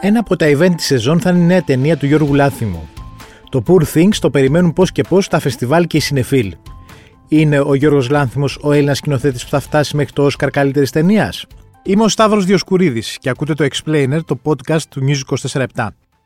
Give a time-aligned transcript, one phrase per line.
[0.00, 2.88] Ένα από τα event της σεζόν θα είναι η νέα ταινία του Γιώργου Λάθιμου.
[3.48, 6.54] Το Poor Things το περιμένουν πώς και πώς τα φεστιβάλ και οι συνεφίλ.
[7.28, 11.46] Είναι ο Γιώργος Λάνθιμο ο Έλληνας σκηνοθέτης που θα φτάσει μέχρι το Όσκαρ καλύτερης ταινίας;
[11.82, 15.20] Είμαι ο Σταύρος Διοσκουρίδης και ακούτε το Explainer, το podcast του News
[15.52, 15.64] 24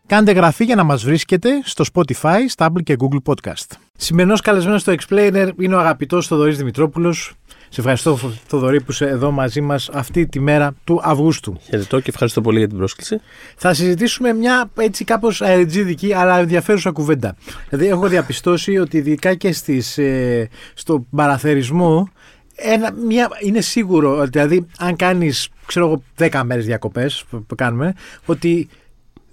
[0.06, 3.66] Κάντε γραφή για να μας βρίσκετε στο Spotify, στα Apple και Google Podcast.
[3.96, 7.32] Σημερινός καλεσμένος στο Explainer είναι ο αγαπητός Θοδωρής Δημητρόπουλος.
[7.68, 11.56] Σε ευχαριστώ Θοδωρή που είσαι εδώ μαζί μας αυτή τη μέρα του Αυγούστου.
[11.62, 13.20] Χαιρετώ και ευχαριστώ πολύ για την πρόσκληση.
[13.56, 17.36] Θα συζητήσουμε μια έτσι κάπως αεριτζίδικη αλλά ενδιαφέρουσα κουβέντα.
[17.68, 22.08] Δηλαδή έχω διαπιστώσει ότι ειδικά και στις, ε, στο παραθερισμό
[22.54, 27.94] ένα, μια, είναι σίγουρο, δηλαδή αν κάνεις ξέρω εγώ 10 μέρες διακοπές που, που κάνουμε,
[28.24, 28.68] ότι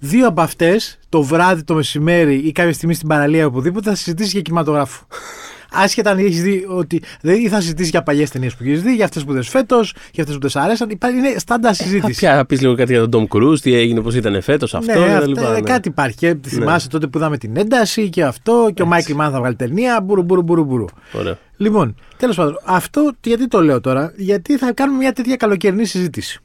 [0.00, 4.30] δύο από αυτές το βράδυ, το μεσημέρι ή κάποια στιγμή στην παραλία οπουδήποτε θα συζητήσει
[4.30, 5.06] για κινηματογράφο.
[5.72, 7.02] Άσχετα αν έχεις δει ότι.
[7.20, 10.22] Δηλαδή θα συζητήσει για παλιές ταινίες που έχεις δει, για αυτές που δεν φέτος, για
[10.22, 10.90] αυτές που δεν σ' άρεσαν.
[10.90, 12.26] Είναι στάντα συζήτηση.
[12.26, 14.98] Θα πεις λίγο κάτι για τον Tom Cruise, τι έγινε, πώς ήταν φέτος, αυτό.
[14.98, 15.60] Ναι, αυτά, λοιπά, ναι.
[15.60, 16.16] κάτι υπάρχει.
[16.16, 16.40] Και ναι.
[16.46, 20.00] θυμάσαι τότε που είδαμε την ένταση και αυτό, και ο Μάικλ Μάν θα βγάλει ταινία.
[20.00, 20.84] Μπουρου, μπουρου, μπουρου, μπουρου.
[21.12, 21.38] Ωραία.
[21.56, 26.40] Λοιπόν, τέλος πάντων, αυτό γιατί το λέω τώρα, γιατί θα κάνουμε μια τέτοια καλοκαιρινή συζήτηση.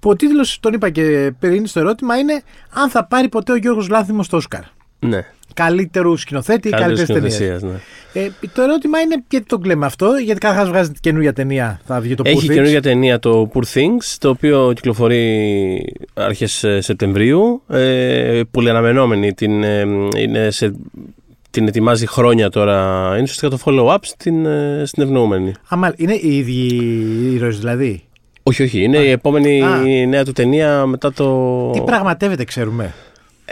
[0.00, 3.56] Που ο τίτλος, τον είπα και πριν στο ερώτημα, είναι αν θα πάρει ποτέ ο
[3.56, 4.62] Γιώργος Λάθιμος στο Όσκαρ.
[4.98, 5.26] Ναι.
[5.54, 7.62] Καλύτερου σκηνοθέτη ή καλύτερης ταινίας.
[7.62, 7.80] Ναι.
[8.12, 11.80] Ε, το ερώτημα είναι γιατί το κλαίμε αυτό, γιατί καταρχάς βγάζει καινούργια ταινία.
[11.84, 17.62] Θα βγει το Έχει Poor καινούργια ταινία το Poor Things, το οποίο κυκλοφορεί αρχές Σεπτεμβρίου.
[17.68, 19.34] Ε, πολύ αναμενόμενη.
[19.34, 20.74] Την, ε, είναι σε,
[21.50, 23.08] την ετοιμάζει χρόνια τώρα.
[23.12, 25.52] Είναι ουσιαστικά το follow-up στην, ε, στην ευνοούμενη.
[25.68, 26.80] Αμάλ, είναι οι ίδιοι
[27.34, 28.02] ήρωες δηλαδή;
[28.42, 28.82] Όχι, όχι.
[28.82, 29.04] Είναι Α.
[29.04, 29.82] η επόμενη Α.
[30.08, 31.70] νέα του ταινία μετά το.
[31.70, 32.94] Τι πραγματεύεται, ξέρουμε.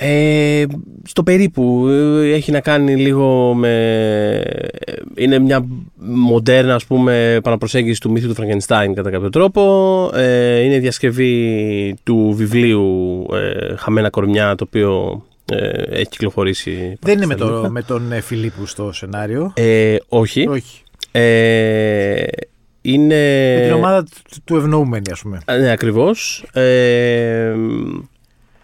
[0.00, 0.64] Ε,
[1.05, 1.89] στο περίπου
[2.25, 4.42] έχει να κάνει λίγο με
[5.16, 5.66] είναι μια
[5.97, 9.62] μοντέρνα ας πούμε επαναπροσέγγιση του μύθου του Φραγκενστάιν κατά κάποιο τρόπο
[10.14, 15.22] ε, είναι διασκευή του βιβλίου ε, Χαμένα Κορμιά το οποίο
[15.53, 20.48] ε, έχει κυκλοφορήσει δεν είναι με, το, με τον ε, Φιλίππου στο σενάριο ε, όχι,
[20.48, 20.82] όχι.
[21.12, 22.22] Ε,
[22.83, 23.55] είναι...
[23.56, 24.06] Με την ομάδα
[24.44, 25.41] του ευνοούμενη, ας πούμε.
[25.59, 26.44] Ναι, ακριβώς.
[26.53, 27.55] Ε,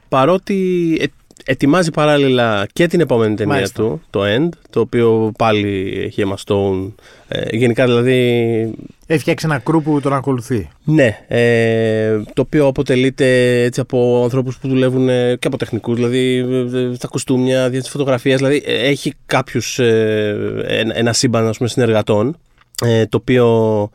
[0.08, 1.04] παρότι ε,
[1.44, 3.82] ετοιμάζει παράλληλα και την επόμενη ταινία Μάλιστα.
[3.82, 6.92] του, το End, το οποίο πάλι έχει Emma Stone.
[7.28, 8.70] Ε, γενικά δηλαδή...
[9.06, 10.68] Έχει φτιάξει ένα κρού που τον ακολουθεί.
[10.84, 16.36] Ναι, ε, το οποίο αποτελείται έτσι από ανθρώπους που δουλεύουν ε, και από τεχνικούς, δηλαδή
[16.72, 22.36] ε, στα κουστούμια, δια φωτογραφίας, δηλαδή έχει κάποιους, ένα, ένα σύμπαν ας πούμε, συνεργατών
[22.82, 23.46] ε, το οποίο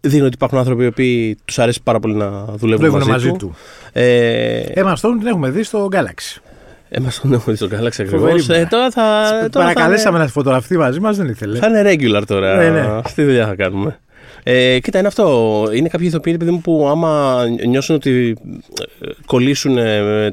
[0.01, 3.38] δίνει ότι υπάρχουν άνθρωποι που τους αρέσει πάρα πολύ να δουλεύουν, μαζί, μαζί, του.
[3.38, 3.56] του.
[3.94, 6.40] Ε, Emma Stone την έχουμε δει στο Galaxy.
[6.91, 8.50] Emma Stone την έχουμε δει στο Galaxy ακριβώς.
[8.50, 9.29] Ε, τώρα θα.
[9.51, 10.23] Τώρα Παρακαλέσαμε θα...
[10.23, 11.57] να φωτογραφεί μαζί μας, δεν ήθελε.
[11.57, 12.56] Θα είναι regular τώρα.
[12.56, 12.79] Ναι, ναι.
[12.79, 14.00] Αυτή τη δουλειά θα κάνουμε.
[14.44, 15.63] Ε, κοίτα, είναι αυτό.
[15.73, 18.38] Είναι κάποιοι ηθοποιοί που άμα νιώσουν ότι
[19.01, 19.78] ε, κολλήσουν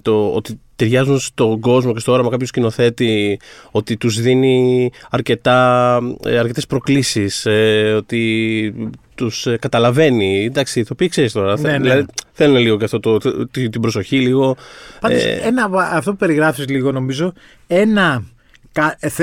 [0.02, 6.38] το, ότι ταιριάζουν στον κόσμο και στο όραμα κάποιου σκηνοθέτη ότι τους δίνει αρκετά, ε,
[6.38, 8.74] αρκετές προκλήσεις, ε, ότι
[9.14, 10.44] τους ε, καταλαβαίνει.
[10.44, 11.60] Εντάξει, το πει ξέρεις τώρα.
[11.60, 11.78] Ναι, ναι.
[11.78, 13.18] Δηλαδή, θέλουν λίγο και αυτό το,
[13.50, 14.56] την προσοχή λίγο.
[15.00, 17.32] Πάντως, ένα, αυτό που περιγράφεις λίγο νομίζω,
[17.66, 18.24] ένα,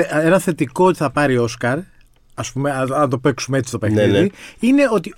[0.08, 1.78] ένα θετικό ότι θα πάρει Όσκαρ,
[2.34, 4.28] ας πούμε, αν το παίξουμε έτσι το ναι, παιχνίδι, ναι,
[4.60, 5.14] είναι ότι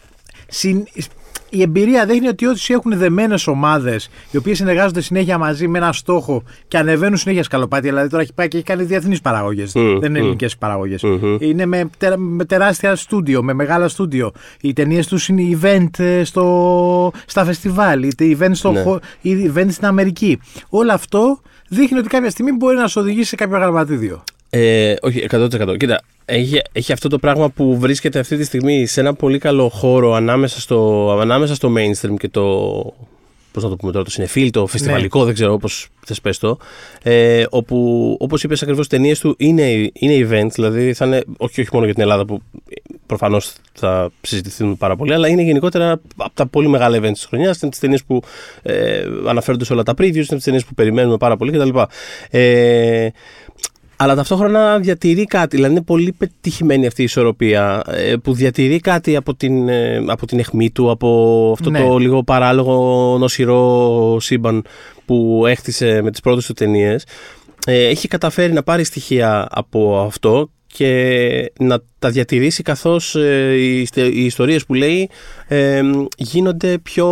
[1.50, 5.92] η εμπειρία δείχνει ότι όσοι έχουν δεμένες ομάδες, οι οποίες συνεργάζονται συνέχεια μαζί με ένα
[5.92, 10.04] στόχο και ανεβαίνουν συνέχεια σκαλοπάτια, δηλαδή τώρα έχει πάει και έχει κάνει διεθνείς παραγωγές, δεν
[10.04, 11.02] είναι ελληνικές παραγωγές.
[11.38, 14.32] Είναι με, με τεράστια στούντιο, με μεγάλα στούντιο.
[14.60, 18.82] Οι ταινίες τους είναι event ε, στο, στα φεστιβάλ, είτε event, στο, ναι.
[19.54, 20.38] event στην Αμερική.
[20.68, 24.22] Όλο αυτό δείχνει ότι κάποια στιγμή μπορεί να σου οδηγήσει σε κάποιο γραμματίδιο.
[24.50, 25.76] Ε, όχι, 100%.
[25.76, 29.68] Κοίτα, έχει, έχει αυτό το πράγμα που βρίσκεται αυτή τη στιγμή σε ένα πολύ καλό
[29.68, 32.42] χώρο ανάμεσα στο, ανάμεσα στο mainstream και το.
[33.52, 35.24] Πώς να το πούμε τώρα, το συνεφίλ, το φεστιβαλικό, ναι.
[35.24, 36.58] δεν ξέρω πώς θες πες το.
[37.02, 41.60] Ε, όπου, όπως είπες ακριβώς, οι ταινίες του είναι, είναι events, δηλαδή θα είναι όχι,
[41.60, 42.42] όχι μόνο για την Ελλάδα που
[43.06, 47.60] προφανώς θα συζητηθούν πάρα πολύ, αλλά είναι γενικότερα από τα πολύ μεγάλα events της χρονιάς.
[47.60, 48.22] Είναι τις ταινίες που
[48.62, 51.78] ε, αναφέρονται σε όλα τα previews, είναι τις ταινίες που περιμένουμε πάρα πολύ κτλ.
[52.30, 53.08] Ε,
[53.96, 55.56] αλλά ταυτόχρονα διατηρεί κάτι.
[55.56, 60.26] Δηλαδή είναι πολύ πετυχημένη αυτή η ισορροπία ε, που διατηρεί κάτι από την, ε, από
[60.26, 61.80] την αιχμή του, από αυτό ναι.
[61.80, 64.64] το λίγο παράλογο νοσηρό σύμπαν
[65.04, 67.04] που έχτισε με τις πρώτες του ταινίες.
[67.66, 74.24] Ε, έχει καταφέρει να πάρει στοιχεία από αυτό και να τα διατηρήσει καθώς οι, οι
[74.24, 75.10] ιστορίες που λέει
[76.16, 77.06] γίνονται πιο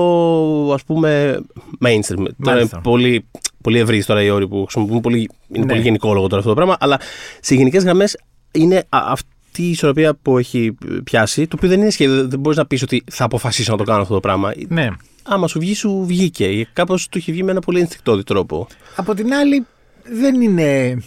[0.75, 1.41] ας πούμε
[1.85, 2.25] mainstream.
[2.45, 3.25] Τώρα είναι πολύ
[3.65, 5.01] πολύ ευρύ τώρα οι όροι που χρησιμοποιούν.
[5.01, 5.67] Πολύ, είναι ναι.
[5.67, 6.77] πολύ γενικόλογο τώρα αυτό το πράγμα.
[6.81, 7.01] Αλλά
[7.41, 8.19] σε γενικές γραμμές
[8.53, 12.31] είναι αυτή η ισορροπία που έχει πιάσει, το οποίο δεν είναι σχεδόν.
[12.31, 14.53] Δεν μπορείς να πεις ότι θα αποφασίσω να το κάνω αυτό το πράγμα.
[14.69, 14.89] Ναι.
[15.23, 16.69] άμα σου βγει, σου βγήκε.
[16.73, 18.67] Κάπως του έχει βγει με ένα πολύ ενστικτόδη τρόπο.
[18.97, 19.67] Από την άλλη,
[20.03, 21.03] δεν είναι.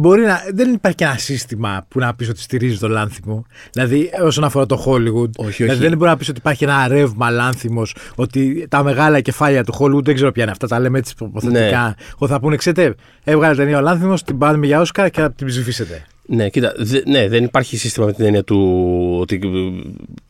[0.00, 3.44] Μπορεί να, δεν υπάρχει και ένα σύστημα που να πεις ότι στηρίζει το λάνθιμο.
[3.72, 5.30] Δηλαδή, όσον αφορά το Hollywood.
[5.36, 9.64] Όχι, δηλαδή, δεν μπορεί να πεις ότι υπάρχει ένα ρεύμα λάνθιμος, ότι τα μεγάλα κεφάλια
[9.64, 11.84] του Hollywood δεν ξέρω ποια είναι αυτά, τα λέμε έτσι υποθετικά.
[11.84, 11.94] Ναι.
[12.16, 15.46] Ότι θα πούνε, ξέρετε, έβγαλε ταινία ο λάνθιμος, την πάμε για Όσκαρ και θα την
[15.46, 16.06] ψηφίσετε.
[16.30, 19.40] Ναι, κοίτα, δε, ναι, δεν υπάρχει σύστημα με την έννοια του ότι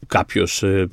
[0.06, 0.88] κάποιος ε,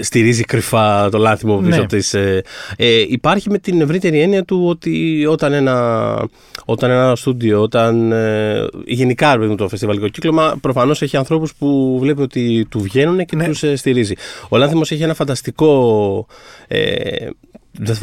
[0.00, 1.86] στηρίζει κρυφά το λάθιμο πίσω ναι.
[1.86, 2.42] της, ε,
[2.76, 6.28] ε, υπάρχει με την ευρύτερη έννοια του ότι όταν ένα,
[6.64, 12.22] όταν ένα στούντιο, όταν ε, γενικά με το φεστιβαλικό κύκλωμα, προφανώς έχει ανθρώπους που βλέπει
[12.22, 13.46] ότι του βγαίνουν και ναι.
[13.46, 14.14] τους ε, στηρίζει.
[14.48, 16.26] Ο Λάνθιμος έχει ένα φανταστικό
[16.68, 17.28] ε,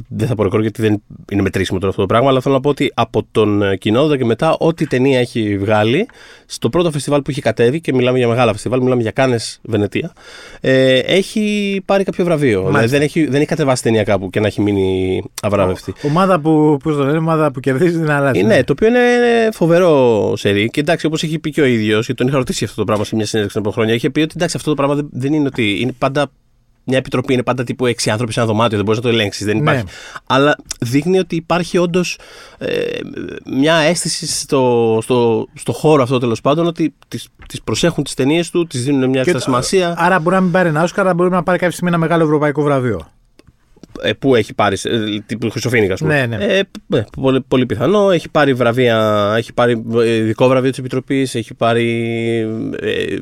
[0.08, 1.02] δεν θα πω ρεκόρ γιατί δεν
[1.32, 4.18] είναι μετρήσιμο τώρα αυτό το πράγμα, αλλά θέλω να πω ότι από τον ε, κοινόδοντα
[4.18, 6.08] και μετά, ό,τι ταινία έχει βγάλει,
[6.46, 10.14] στο πρώτο φεστιβάλ που έχει κατέβει, και μιλάμε για μεγάλα φεστιβάλ, μιλάμε για Κάνε Βενετία,
[10.62, 12.66] ε, έχει πάρει κάποιο βραβείο.
[12.66, 15.94] Δηλαδή δεν έχει, δεν έχει κατεβάσει ταινία κάπου και να έχει μείνει αβράβευτη.
[16.02, 18.40] Ομάδα που, πώς το λένε, ομάδα που κερδίζει την αλλάζει.
[18.40, 19.00] Ε, ναι, το οποίο είναι
[19.52, 20.70] φοβερό σερί.
[20.70, 23.04] Και εντάξει, όπως έχει πει και ο ίδιος, και τον είχα ρωτήσει αυτό το πράγμα
[23.04, 25.80] σε μια συνέντευξη από χρόνια, είχε πει ότι εντάξει, αυτό το πράγμα δεν είναι ότι
[25.82, 26.32] είναι πάντα
[26.84, 29.46] μια επιτροπή είναι πάντα τύπου έξι άνθρωποι σε ένα δωμάτιο, δεν μπορείς να το ελέγξεις.
[29.46, 29.84] Δεν υπάρχει.
[29.84, 29.90] Ναι.
[30.28, 32.18] Αλλά δείχνει ότι υπάρχει όντως
[32.58, 33.00] ε,
[33.46, 36.94] μια αίσθηση στο, στο, στο χώρο αυτό τέλος πάντων ότι
[37.48, 39.94] τις προσέχουν τις ταινίες του, τις δίνουν μια extra σημασία.
[39.98, 42.24] Άρα μπορεί να μην πάρει ένα Όσκαρ, αλλά μπορεί να πάρει κάποια στιγμή ένα μεγάλο
[42.24, 43.08] ευρωπαϊκό βραβείο.
[44.02, 46.26] Ε, που έχει πάρει, ε, τύπου Χρυσοφίνικα, ας πούμε.
[46.26, 46.46] Ναι, ναι.
[46.46, 48.12] Ε, ναι, πολύ, πολύ πιθανό.
[48.12, 51.86] Έχει πάρει βραβεία, έχει πάρει ειδικό βραβείο της Επιτροπής, έχει πάρει.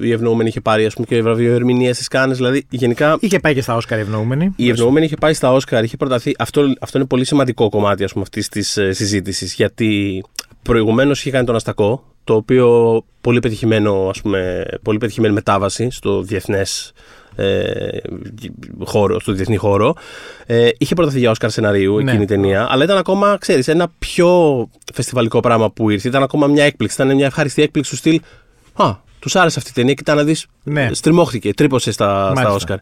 [0.01, 2.37] η Ευνοούμενη είχε πάρει, ας πούμε, και βραβείο ερμηνεία τη Κάνες.
[2.37, 3.17] Δηλαδή, γενικά.
[3.19, 4.53] Είχε πάει και στα Όσκαρ η Ευνοούμενη.
[4.55, 6.35] Η Ευνοούμενη είχε πάει στα Όσκαρ, είχε προταθεί.
[6.39, 9.53] Αυτό, αυτό είναι πολύ σημαντικό κομμάτι αυτής της συζήτησης.
[9.53, 10.23] Γιατί
[10.61, 16.21] προηγουμένως είχε κάνει τον Αστακό, το οποίο πολύ πετυχημένο, ας πούμε, πολύ πετυχημένη μετάβαση στο
[16.21, 16.93] διεθνές ε,
[18.83, 19.95] χώρο, στο διεθνή χώρο.
[20.45, 22.09] Ε, είχε προταθεί για Όσκαρ σεναρίου ναι.
[22.09, 26.07] εκείνη η ταινία, αλλά ήταν ακόμα, ξέρεις, ένα πιο φεστιβαλικό πράγμα που ήρθε.
[26.07, 27.01] Ήταν ακόμα μια έκπληξη.
[27.01, 28.21] Ήταν μια ευχάριστη έκπληξη του στυλ.
[28.73, 29.93] Α, τους άρεσε αυτή η ταινία.
[29.93, 30.45] Κοιτά να δεις.
[30.63, 30.89] Ναι.
[30.93, 32.79] Στριμώχτηκε, τρύπωσε στα, στα Όσκαρ.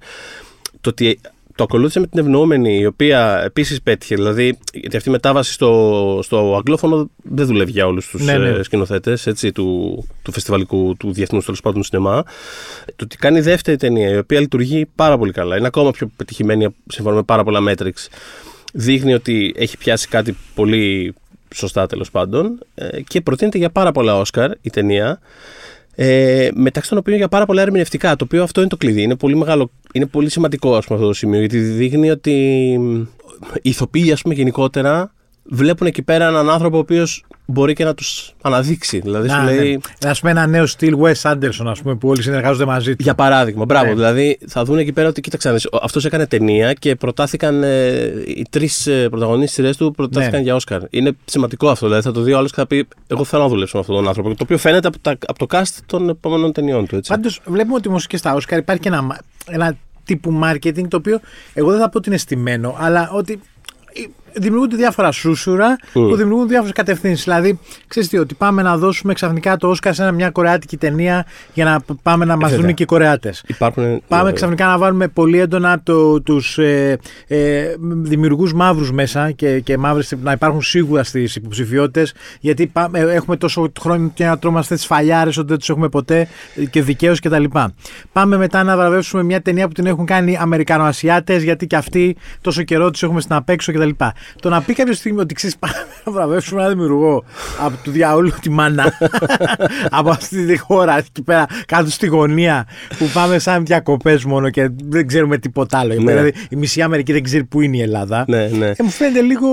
[0.81, 1.19] Το ότι
[1.57, 4.15] το ακολούθησε με την ευνοούμενη, η οποία επίσης πέτυχε.
[4.15, 8.49] Δηλαδή, γιατί αυτή η μετάβαση στο, στο αγγλόφωνο δεν δουλεύει για όλους τους ναι, ναι.
[8.49, 12.23] Ε, σκηνοθέτες του, του φεστιβαλικού, του διεθνούς τέλος πάντων σινεμά.
[12.85, 15.57] Το ότι κάνει δεύτερη ταινία, η οποία λειτουργεί πάρα πολύ καλά.
[15.57, 18.07] Είναι ακόμα πιο πετυχημένη σύμφωνα με πάρα πολλά μέτρηξ.
[18.73, 21.13] Δείχνει ότι έχει πιάσει κάτι πολύ
[21.55, 25.19] σωστά τέλος πάντων ε, και προτείνεται για πάρα πολλά Όσκαρ η ταινία.
[25.99, 28.15] Ε, μεταξύ των οποίων για πάρα πολλά ερμηνευτικά.
[28.15, 29.01] Το οποίο αυτό είναι το κλειδί.
[29.01, 32.31] Είναι πολύ, μεγάλο, είναι πολύ σημαντικό ας πούμε, αυτό το σημείο γιατί δείχνει ότι
[33.61, 35.13] οι ηθοποιοί ας πούμε, γενικότερα
[35.49, 38.99] βλέπουν εκεί πέρα έναν άνθρωπο ο οποίος μπορεί και να τους αναδείξει.
[38.99, 39.79] Δηλαδή, να, λέει...
[40.03, 40.09] ναι.
[40.09, 43.03] Α πούμε, ένα νέο στυλ Wes Anderson, ας πούμε, που όλοι συνεργάζονται μαζί του.
[43.03, 43.87] Για παράδειγμα, μπράβο.
[43.87, 43.93] Ναι.
[43.93, 47.93] Δηλαδή, θα δουν εκεί πέρα ότι κοίταξε, αυτός έκανε ταινία και προτάθηκαν ε,
[48.25, 50.41] οι τρεις ε, πρωταγωνίστρε του προτάθηκαν ναι.
[50.41, 50.81] για Όσκαρ.
[50.89, 51.85] Είναι σημαντικό αυτό.
[51.85, 53.95] Δηλαδή, θα το δει ο άλλος και θα πει: Εγώ θέλω να δουλέψω με αυτόν
[53.95, 54.29] τον άνθρωπο.
[54.29, 56.99] Το οποίο φαίνεται από, τα, από το cast των επόμενων ταινιών του.
[57.07, 61.19] Πάντως, βλέπουμε ότι όμω και στα Όσκαρ υπάρχει και ένα, ένα τύπου marketing το οποίο
[61.53, 63.39] εγώ δεν θα πω ότι είναι στημένο, αλλά ότι
[64.33, 65.87] δημιουργούνται διάφορα σούσουρα mm.
[65.91, 67.23] που δημιουργούν διάφορες κατευθύνσεις.
[67.23, 71.65] Δηλαδή, ξέρεις τι, ότι πάμε να δώσουμε ξαφνικά το Όσκαρ σε μια κορεάτικη ταινία για
[71.65, 73.43] να πάμε να μα δουν και οι Κορεάτες.
[74.07, 76.97] Πάμε ξαφνικά να βάλουμε πολύ έντονα το, τους ε,
[77.27, 82.13] ε, δημιουργούς μαύρους μέσα και, και μαύρες, να υπάρχουν σίγουρα στις υποψηφιότητες.
[82.39, 86.27] Γιατί πάμε, έχουμε τόσο χρόνο και να τρώμαστε τις φαλιάρες ότι δεν τους έχουμε ποτέ
[86.69, 87.43] και δικαίως κτλ.
[88.11, 92.63] Πάμε μετά να βραβεύσουμε μια ταινία που την έχουν κάνει Αμερικανοασιάτες γιατί και αυτοί τόσο
[92.63, 93.89] καιρό του έχουμε στην απέξω κτλ.
[94.39, 97.23] Το να πει κάποια στιγμή ότι ξέρεις, πάμε να βραβεύσουμε ένα δημιουργό
[97.59, 98.93] από του διαόλου τη μάνα
[99.99, 104.69] από αυτή τη χώρα εκεί πέρα κάτω στη γωνία που πάμε σαν διακοπές μόνο και
[104.83, 105.93] δεν ξέρουμε τίποτα άλλο.
[105.93, 106.11] Ναι.
[106.11, 108.25] Δηλαδή η μισή Αμερική δεν ξέρει πού είναι η Ελλάδα.
[108.27, 108.67] Ναι, ναι.
[108.67, 109.47] Ε, μου φαίνεται λίγο.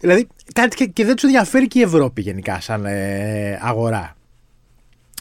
[0.00, 4.16] Δηλαδή κάτι και, και δεν τους ενδιαφέρει και η Ευρώπη γενικά σαν ε, αγορά.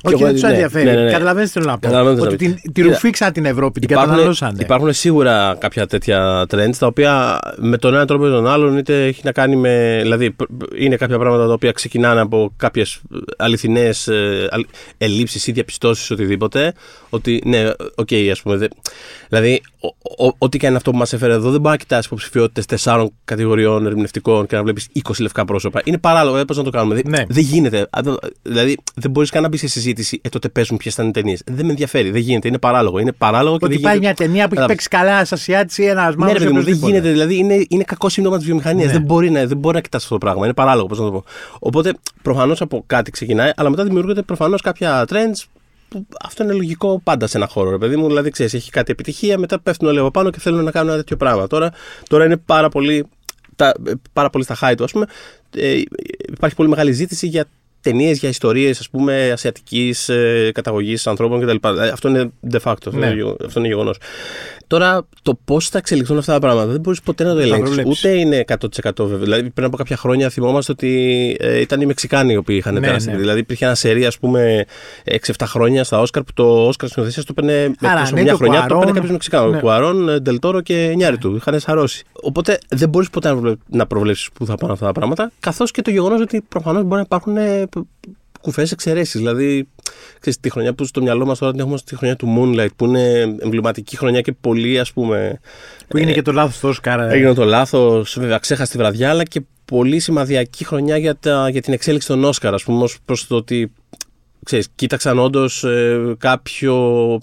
[0.04, 0.86] Όχι, δεν τους ναι, ενδιαφέρει.
[0.86, 1.12] Ναι, ναι, ναι.
[1.12, 1.77] Καταλαβαίνετε τι θέλω να
[2.16, 2.22] πω.
[2.22, 4.58] Ότι την, τη ρουφήξα την Ευρώπη, την καταναλώσανε.
[4.62, 9.06] Υπάρχουν σίγουρα κάποια τέτοια trends τα οποία με τον ένα τρόπο ή τον άλλον είτε
[9.06, 10.00] έχει να κάνει με.
[10.01, 10.36] Δηλαδή,
[10.77, 13.01] είναι κάποια πράγματα τα οποία ξεκινάνε από κάποιες
[13.38, 14.48] αληθινές ε,
[14.98, 16.74] ελλείψεις ή διαπιστώσεις οτιδήποτε.
[17.10, 18.68] Ότι ναι, OK, okay, ας πούμε.
[19.30, 19.62] Δηλαδή,
[20.38, 23.86] ό,τι και είναι αυτό που μας έφερε εδώ, δεν μπορεί να κοιτάς υποψηφιότητες τεσσάρων κατηγοριών
[23.86, 25.82] ερμηνευτικών και να βλέπεις 20 λευκά πρόσωπα.
[25.84, 27.01] Είναι παράλογο, πώς να το κάνουμε.
[27.06, 27.24] Ναι.
[27.27, 27.89] Δεν γίνεται.
[28.42, 29.87] Δηλαδή, δεν μπορείς καν να μπεις σε συζήτηση,
[30.22, 31.41] ε, τότε παίζουν ποιες ήταν οι ταινίες.
[31.46, 32.48] Δεν με ενδιαφέρει, δεν γίνεται.
[32.48, 33.00] Είναι παράλογο.
[33.00, 36.15] Είναι παράλογο και Ότι υπάρχει μια ταινία που έχει παίξει καλά σε Ασιάτη ή ένας
[36.15, 37.12] Ναι, ρε, δεν γίνεται.
[37.12, 38.88] Δηλαδή, είναι, είναι κακό σύμπτωμα της βιομηχανίας.
[38.88, 38.94] Ναι.
[38.94, 40.46] Δεν μπορεί να, δεν μπορεί να κοιτάσει αυτό το πράγμα.
[40.46, 41.24] Είναι παράλογο, πώς να το πω.
[41.60, 45.44] Οπότε, προφανώς από κάτι ξεκινάει, αλλά μετά δημιουργούνται προφανώς κάποια trends
[45.89, 47.70] που αυτό είναι λογικό πάντα σε ένα χώρο.
[47.70, 50.63] Ρε παιδί μου, δηλαδή ξέρεις, έχει κάτι επιτυχία, μετά πέφτουν όλοι από πάνω και θέλουν
[50.63, 51.48] να κάνουν ένα τέτοιο πράγμα.
[51.48, 51.72] Τώρα,
[52.10, 53.06] τώρα είναι πάρα πολύ,
[53.56, 53.74] τα,
[54.13, 55.06] πάρα πολύ στα high του, ας πούμε.
[55.56, 55.82] Ε,
[56.27, 57.46] υπάρχει πολύ μεγάλη ζήτηση για
[57.88, 58.89] ταινίες για ιστορίες
[59.34, 61.82] ασιατικής ε, καταγωγής ανθρώπων κτλ.
[61.82, 62.91] Ε, αυτό είναι de facto.
[62.91, 63.08] Ναι.
[63.46, 63.98] Αυτό είναι γεγονός.
[64.67, 67.84] Τώρα, το πώς θα εξελιχθούν αυτά τα πράγματα δεν μπορείς ποτέ να το ελέγξεις.
[67.86, 68.58] Ούτε είναι 100%
[68.98, 69.17] βέβαιο.
[69.17, 72.79] Δηλαδή, πριν από κάποια χρόνια θυμόμαστε ότι ε, ήταν οι Μεξικάνοι οι οποίοι είχαν ναι,
[72.79, 73.10] περάσει.
[73.10, 73.17] Ναι.
[73.17, 74.65] Δηλαδή, υπήρχε ένα σερί, ας πούμε,
[75.06, 78.65] 6-7 χρόνια στα Όσκαρ που το Όσκαρ σκηνοθεσία το έπαιρνε Άρα, ναι, μια χρονιά.
[78.67, 79.51] Το έπαιρνε κάποιος Μεξικάνος.
[79.51, 79.60] Ναι.
[79.60, 81.36] Κουαρών, Ντελτόρο και Νιάρι του.
[81.36, 82.03] Είχαν σαρώσει.
[82.22, 83.36] Οπότε δεν μπορείς ποτέ
[83.67, 85.32] να προβλέψεις πού θα πάνε αυτά τα πράγματα.
[85.39, 87.38] Καθώς και το γεγονός ότι προφανώς μπορεί να υπάρχουν
[88.41, 89.19] κουφές εξαιρέσεις.
[89.19, 89.67] Δηλαδή,
[90.19, 92.86] ξέρεις, τη χρονιά που στο μυαλό μας τώρα την έχουμε στη χρονιά του Moonlight, που
[92.86, 95.39] είναι εμβληματική χρονιά και πολύ, ας πούμε.
[95.88, 97.12] Που έγινε ε, και το λάθος τόσο κάρα.
[97.12, 101.74] Έγινε το λάθος, βέβαια, ξέχασε βραδιά, αλλά και πολύ σημαδιακή χρονιά για, τα, για την
[101.74, 103.72] εξέλιξη των Όσκαρ, ας πούμε, προς το ότι
[104.43, 106.74] ξέρεις, κοίταξαν όντως ε, κάποιο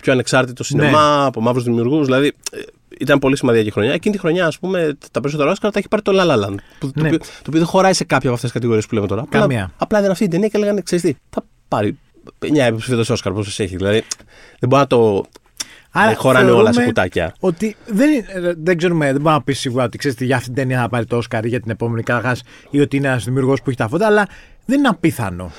[0.00, 1.26] πιο ανεξάρτητο σινεμά ναι.
[1.26, 2.04] από μαύρους δημιουργούς.
[2.04, 2.58] Δηλαδή, ε,
[3.00, 3.92] ήταν πολύ σημαντική χρονιά.
[3.92, 6.54] Εκείνη τη χρονιά, ας πούμε, τα περισσότερα Όσκαρ τα έχει πάρει το La La Land.
[6.78, 6.92] Το, ναι.
[6.92, 9.26] το, οποίο, το οποίο δεν χωράει σε κάποια από αυτές τις κατηγορίες που λέμε τώρα.
[9.28, 9.62] Καμία.
[9.62, 11.98] Απλά, απλά ήταν αυτή η ταινία και έλεγαν, ξέρεις τι, θα πάρει
[12.40, 13.76] 9 υποψηφίδε Όσκαρ, πόσο έχει.
[13.76, 14.02] Δηλαδή,
[14.58, 15.24] δεν μπορεί να το.
[15.90, 17.34] Άρα, ε, χωράνε όλα σε κουτάκια.
[17.40, 18.08] Ότι δεν,
[18.62, 21.06] δεν ξέρουμε, δεν μπορούμε να πεις σίγουρα ότι ξέρεις για αυτή την ταινία θα πάρει
[21.06, 23.88] το Όσκαρ ή για την επόμενη καταρχάς ή ότι είναι ένας δημιουργός που έχει τα
[23.88, 24.26] φώτα, αλλά
[24.64, 25.52] δεν είναι απίθανο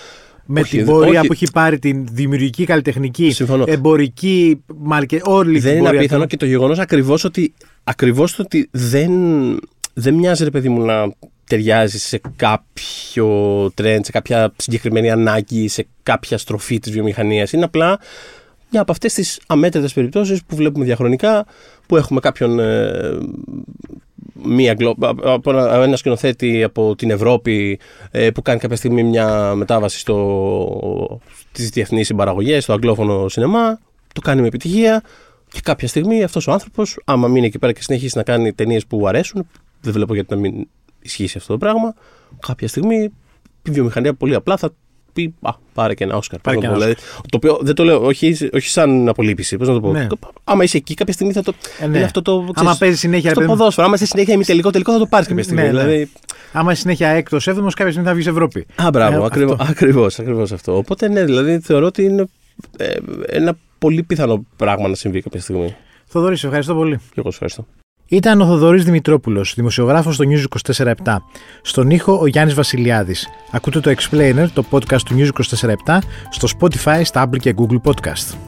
[0.45, 1.27] με όχι, την πορεία όχι.
[1.27, 3.63] που έχει πάρει την δημιουργική, καλλιτεχνική, Συμφωνώ.
[3.67, 9.11] εμπορική, μαρκε, όλη Δεν είναι απίθανο και το γεγονός ακριβώς ότι, ακριβώς ότι δεν,
[9.93, 11.11] δεν μοιάζει ρε παιδί μου να
[11.47, 13.27] ταιριάζει σε κάποιο
[13.73, 17.51] τρέντ, σε κάποια συγκεκριμένη ανάγκη, σε κάποια στροφή της βιομηχανίας.
[17.51, 17.99] Είναι απλά
[18.75, 21.46] μια από αυτές τις αμέτρητες περιπτώσεις που βλέπουμε διαχρονικά,
[21.86, 23.17] που έχουμε κάποιον ε,
[24.44, 24.75] μία,
[25.24, 25.51] από
[25.84, 27.79] ένα σκηνοθέτη από την Ευρώπη
[28.12, 31.20] ε, που κάνει κάποια στιγμή μια μετάβαση στο,
[31.51, 33.79] στις διεθνείς συμπαραγωγές, στο αγγλόφωνο σινεμά,
[34.13, 35.03] το κάνει με επιτυχία
[35.50, 38.86] και κάποια στιγμή αυτός ο άνθρωπος, άμα μείνει εκεί πέρα και συνεχίσει να κάνει ταινίες
[38.86, 39.48] που αρέσουν,
[39.82, 40.67] δεν βλέπω γιατί να μην
[41.01, 41.94] ισχύσει αυτό το πράγμα,
[42.39, 43.13] κάποια στιγμή
[43.63, 44.74] η βιομηχανία πολύ απλά θα
[45.15, 46.39] πει Α, πάρε και ένα Όσκαρ.
[46.39, 46.95] Πάρε και ένα δηλαδή,
[47.29, 49.57] το οποίο δεν το λέω, όχι, όχι σαν απολύπηση.
[49.57, 49.91] Πώς να το πω.
[49.91, 50.07] Ναι.
[50.43, 51.53] Άμα είσαι εκεί, κάποια στιγμή θα το.
[51.79, 51.98] Ε, ναι.
[51.98, 52.39] Είναι αυτό το.
[52.39, 53.31] Ξέρεις, άμα παίζεις συνέχεια.
[53.31, 55.62] Στο ποδόσφαιρο, άμα είσαι συνέχεια ημιτελικό, τελικό θα το πάρεις κάποια στιγμή.
[55.62, 55.84] Ναι, ναι.
[55.84, 56.12] δηλαδή...
[56.53, 58.65] Άμα είσαι συνέχεια έκτος, έβδομος, κάποια στιγμή θα βγεις Ευρώπη.
[58.75, 59.25] Α, μπράβο, ε,
[59.60, 60.77] ακριβώς ακριβώς αυτό.
[60.77, 62.25] Οπότε ναι, δηλαδή θεωρώ ότι είναι
[62.77, 62.95] ε,
[63.25, 65.75] ένα πολύ πιθανό πράγμα να συμβεί κάποια στιγμή.
[66.05, 66.98] Θοδωρή, ευχαριστώ πολύ.
[66.98, 67.65] Και εγώ ευχαριστώ.
[68.07, 70.43] Ήταν ο Θοδωρής Δημητρόπουλος, δημοσιογράφος στο News
[71.03, 71.17] 24-7.
[71.62, 73.27] Στον ήχο ο Γιάννης Βασιλιάδης.
[73.51, 75.29] Ακούτε το Explainer, το podcast του News
[75.85, 78.44] 24-7, στο Spotify, στα Apple και Google Podcast.